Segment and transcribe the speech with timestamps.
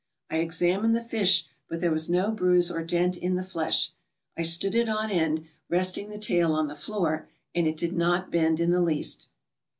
[0.31, 3.91] I examined the fish, but there was no bruise or dent in the flesh.
[4.35, 8.31] I stood it on end, resting the tail on the floor, and it did not
[8.31, 9.27] bend in the least.